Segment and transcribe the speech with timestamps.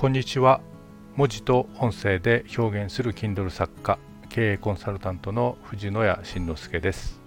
[0.00, 0.62] こんにちは。
[1.14, 3.98] 文字と音声で表現する Kindle 作家
[4.30, 7.20] 経営コンサルタントの藤野谷慎之介です。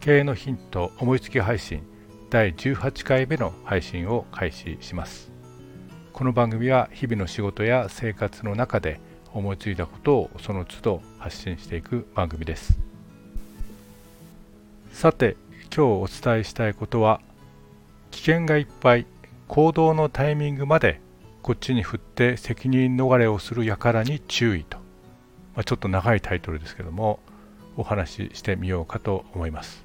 [0.00, 1.84] 経営のヒント思いつき配信
[2.30, 5.30] 第18回目の配信を開始します。
[6.12, 8.98] この番組は日々の仕事や生活の中で
[9.32, 12.76] 思いついたことをその都度発信していく番組です。
[14.90, 15.36] さて
[15.72, 17.20] 今日お伝えしたいことは
[18.10, 19.06] 危険がいっぱい
[19.46, 21.03] 行動のタイミングまで
[21.44, 24.78] こっちに振って責任逃れをする輩に注意と、
[25.54, 27.20] まあ、ちょっと長いタイトルですけども
[27.76, 29.84] お話ししてみようかと思います、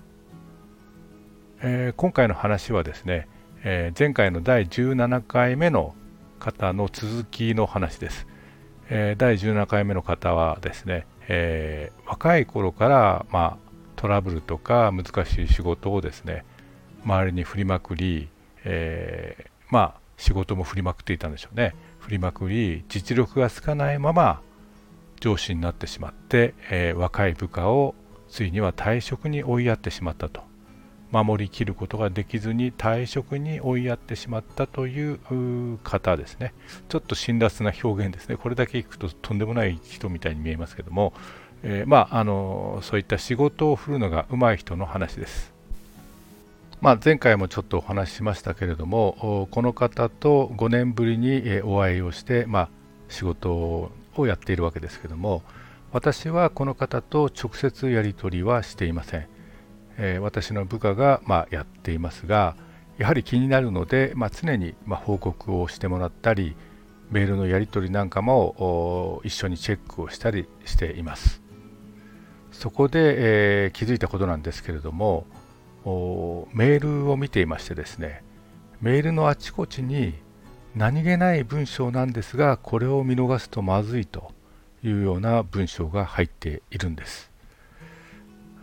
[1.61, 3.27] えー、今回の話はですね、
[3.65, 5.95] えー、前回の第17回目の
[6.39, 8.25] 方の続きの話です、
[8.89, 13.57] えー、第17回目の方はですね、え若い頃から、まあ、
[13.97, 16.45] トラブルとか難しい仕事をですね
[17.03, 18.29] 周りに振りまくり、
[18.63, 21.73] えまあ仕事も振りまくっていたんでしょうね。
[21.99, 24.41] 振りまくり実力がつかないまま
[25.21, 27.95] 上司になってしまって、えー、若い部下を
[28.27, 30.43] ついには退職に追いやってしまったと。
[31.11, 35.19] 守りきることができずに退職に追いやってしまったという
[35.83, 36.53] 方ですね。
[36.89, 38.35] ちょっと辛辣な表現ですね。
[38.35, 41.13] これだけ聞くととんでもない人みたいに見えますけども、
[41.63, 45.58] えー、まああのそういった仕事を振るのが上手い人の話です。
[46.81, 52.69] まあ、前回もちょっとお話ししましたけれどもこの方と5年ぶりにお会いをして、まあ、
[53.09, 53.91] 仕事を
[54.27, 55.43] やっているわけですけども
[55.91, 59.27] 私はこの方と直接やり取りはしていません、
[59.97, 62.55] えー、私の部下が、まあ、やっていますが
[62.97, 66.55] やはり気になるので、まあ、常に、まあ報告をしてもらったり
[67.11, 71.41] メールのやり取りなんかも一緒にチェックをしたりしています。
[72.51, 73.15] そこで、
[73.65, 75.25] えー、気づいたことなんですけれども
[75.85, 78.23] メールを見ていましてですね
[78.81, 80.13] メールのあちこちに
[80.75, 84.31] 何気ない文章なんですがこれを見逃すとまずいと
[84.83, 87.31] いうような文章が入っているんです、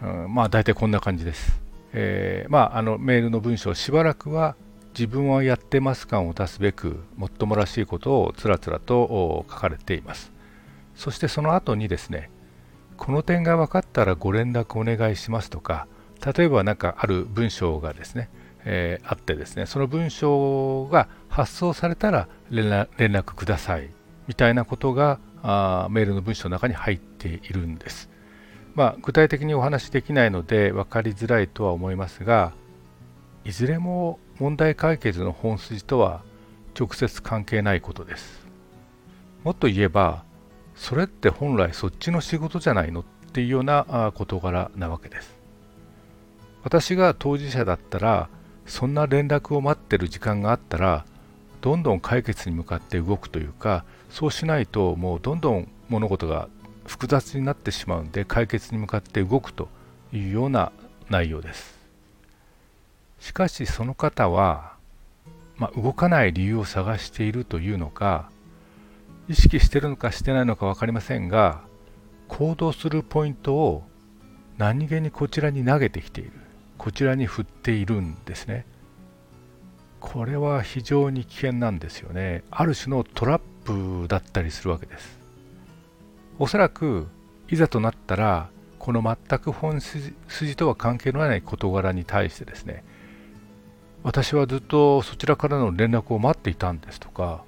[0.02, 1.60] うん、まあ大体こんな感じです、
[1.92, 4.56] えー、まああのメールの文章しばらくは
[4.90, 10.32] 自分はやってます感を出すべくもっともらしいことをつらつらと書かれています。
[10.94, 12.30] そしてその後にですね
[12.96, 15.86] この点が分かったらご連絡お願いしますとか
[16.34, 18.28] 例えば何かある文章がですね、
[18.64, 23.90] えー、あってですねその文章が発送されたら連絡ください
[24.26, 28.10] みたいなことがあメールの文章の中に入っているんです。
[28.74, 32.52] まあ、具体的にお話しできないので分かりづらいとは思いますが
[33.44, 36.22] いずれも問題解決の本筋とは
[36.78, 38.44] 直接関係ないことです。
[39.44, 40.24] もっと言えば
[40.74, 43.00] それって本来そっちの仕事じゃないの？
[43.00, 45.35] っていうような事柄なわけです。
[46.66, 48.28] 私が当事者だったら
[48.66, 51.06] そんな連絡を待ってる時間があったら
[51.60, 56.48] どんどん解決に向かって動くというかそうしないともうどんどん物事が
[56.84, 59.68] 複雑になってしまうんで解決に向かって動くと
[60.12, 60.72] いうような
[61.08, 61.78] 内容です。
[63.20, 64.72] しかしその方は、
[65.58, 68.28] まあ、動かない理由を探しているというのか
[69.28, 71.60] 意識してるのかしてないのか分かりませんが
[72.26, 73.84] 行動するポイントを
[74.58, 76.45] 何気にこちらに投げてきている。
[76.78, 78.66] こちらに振っているんですね。
[80.00, 82.44] これは非常に危険なんですよね。
[82.50, 85.18] ある種のトラップだったりするわけです。
[86.38, 87.06] おそらく
[87.48, 90.12] いざとなったらこの全く本筋
[90.56, 92.84] とは関係のない事柄に対してですね
[94.02, 97.42] 私はずっとそちらからの連絡を待っていたんですとか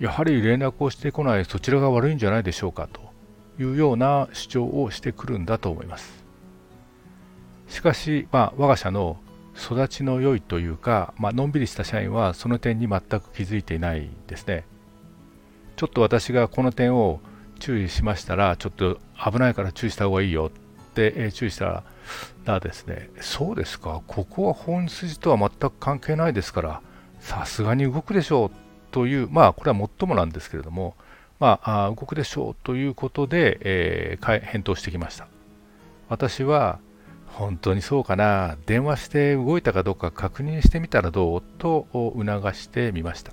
[0.00, 3.00] やはり連絡をしてこないそちらが悪いんじゃないでしょうかと
[3.58, 6.25] いうような主張をしてくるんだと思います。
[7.76, 9.18] しかし、まあ、我が社の
[9.54, 14.64] 育ちの良いというか、まあのんびりした社員はその点に全く気づいていないですね。
[15.76, 17.20] ちょっと私がこの点を
[17.58, 18.98] 注意しましたら、ちょっと
[19.30, 21.84] 危ないから注意した方がいいよってえ注意した
[22.46, 26.80] らですね、そうですか、ここは本筋とは全く関係ないですから、
[27.20, 28.50] さすがに動くでしょう
[28.90, 30.96] という、まあこれはもっともなんですけれども、
[31.40, 35.28] まあ、動くでしょうということで、えー、返答してきました。
[36.08, 36.78] 私は
[37.26, 38.56] 本当にそうかな。
[38.66, 43.32] 電話して動いたかどうか確認してみたらどうと促してみました。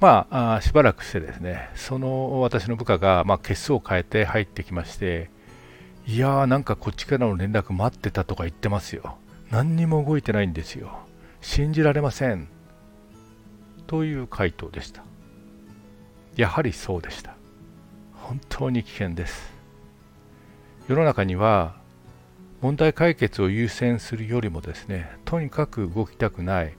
[0.00, 1.70] まあしばらくしてですね。
[1.74, 5.30] その私の部下が、まあ、血相を変えて入ってきまして
[6.06, 9.16] いやーなんかこっちからの連絡待ってたとか言ってますよ。
[9.50, 10.98] 何にも動いてないんですよ。
[11.40, 12.48] 信じられません。
[13.86, 15.04] という回答でした。
[16.34, 17.36] やはりそうでした。
[18.14, 19.52] 本当に危険です。
[20.92, 21.74] 世の中には
[22.60, 26.74] 問題解決を優先するよりもですねとにかく動きたくない。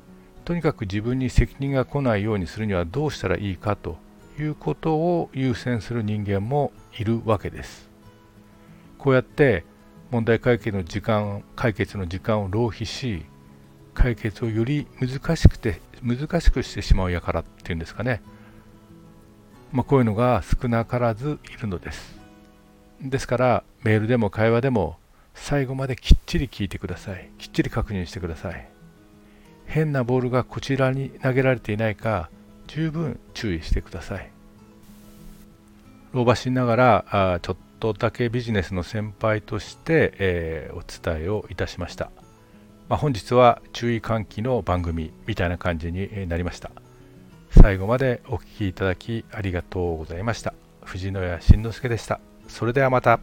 [0.46, 3.98] とにかく自分に責任が来ないようにするにはどうしたらいいかと
[4.38, 7.90] いうことを優先する人間もいるわけです。
[9.00, 9.66] こうやって
[10.12, 13.26] 問題解決の時間解決の時間を浪費し
[13.96, 18.22] 解決をより難しくて難しくしてしまうやからっていうんですかね、
[19.72, 22.13] まあ、こういうのが少なからずいるのです。
[23.04, 24.98] ですからメールでも会話でも
[25.34, 27.30] 最後まできっちり聞いてください。
[27.38, 28.68] きっちり確認してください。
[29.66, 32.30] 変なボールがこちらに投げられていないか
[32.68, 34.30] 十分注意してください。
[36.14, 40.84] 老婆しながらあちょっとだけビジネスの先輩として、えー、お
[41.16, 42.12] 伝えをいたしました、
[42.88, 46.72] まあ、本日は注意喚起の番組みたいな感じになりました。
[47.50, 50.54] 最後までお聴きいただきありがとうございました。
[50.84, 52.33] 藤野谷慎之介でした。
[52.54, 53.20] それではまた。